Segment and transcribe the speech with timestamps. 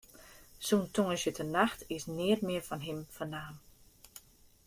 [0.67, 3.55] Sûnt tongersdeitenacht is neat mear fan him fernaam.